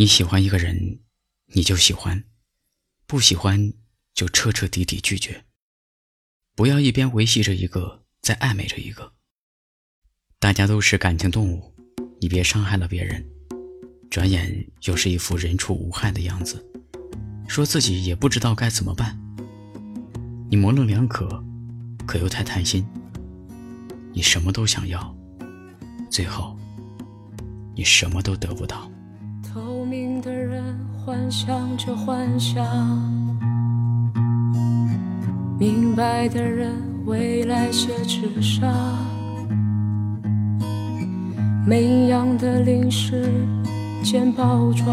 [0.00, 1.00] 你喜欢一个人，
[1.52, 2.22] 你就喜欢；
[3.06, 3.74] 不喜欢，
[4.14, 5.44] 就彻彻底底拒绝。
[6.56, 9.12] 不要一边维系着一个，在暧昧着一个。
[10.38, 11.74] 大家都是感情动物，
[12.18, 13.22] 你别伤害了别人，
[14.08, 16.64] 转眼又是一副人畜无害的样子，
[17.46, 19.20] 说自己也不知道该怎么办。
[20.48, 21.44] 你模棱两可，
[22.06, 22.88] 可又太贪心。
[24.14, 25.14] 你什么都想要，
[26.10, 26.58] 最后
[27.76, 28.90] 你什么都得不到。
[29.52, 30.62] 透明的人
[31.04, 32.64] 幻想着幻想，
[35.58, 36.70] 明白的人
[37.04, 38.72] 未来写纸上，
[41.66, 43.28] 每一样的零食
[44.04, 44.86] 见包装，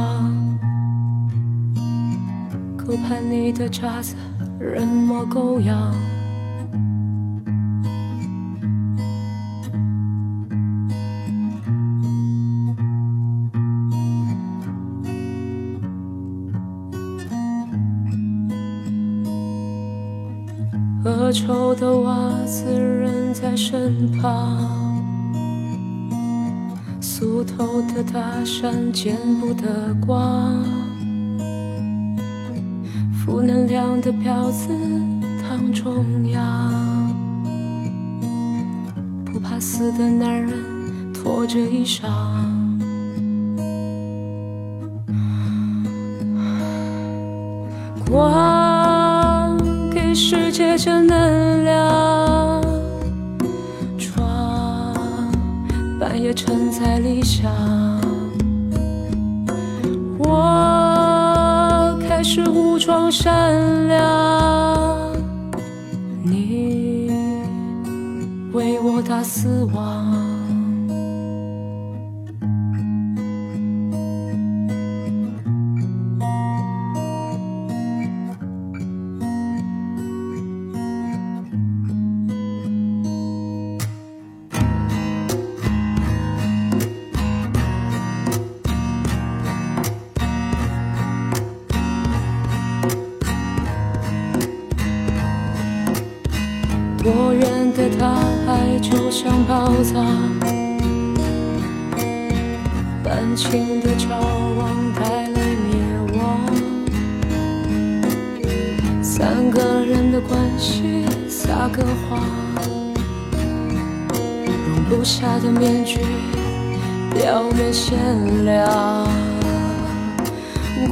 [2.76, 4.16] 够叛逆的渣子
[4.60, 5.94] 人模狗样。
[21.08, 24.58] 恶臭的袜子扔在身旁，
[27.00, 30.62] 俗透的大山见不得光，
[33.14, 34.68] 负能量的婊子
[35.42, 36.74] 躺中央，
[39.24, 40.52] 不怕死的男人
[41.14, 42.04] 拖着衣裳，
[50.78, 52.62] 着能量，
[53.98, 54.94] 床
[56.00, 57.52] 半夜承载理想。
[60.20, 65.12] 我开始武装善良，
[66.24, 67.12] 你
[68.54, 70.37] 为我打死亡。
[97.08, 100.06] 多远的大海就像宝藏，
[103.02, 104.10] 半情的交
[104.58, 106.22] 往带来灭亡，
[109.02, 112.20] 三个人的关系撒个谎，
[114.68, 116.02] 容不下的面具
[117.14, 117.98] 表面鲜
[118.44, 119.08] 亮，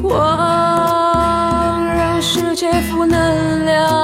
[0.01, 3.94] 光让世界负能量。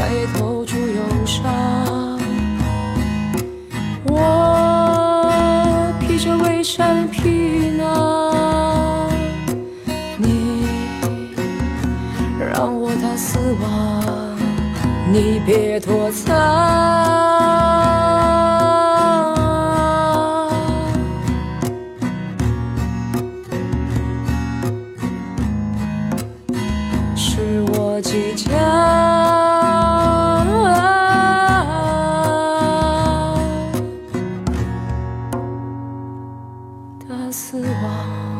[0.00, 2.18] 再也逃出忧伤。
[4.04, 5.30] 我
[6.00, 9.10] 披着伪善皮囊，
[10.16, 10.66] 你
[12.38, 14.38] 让我踏死亡，
[15.12, 16.34] 你别躲藏。
[27.14, 28.79] 是我即将。
[37.30, 38.39] 死亡。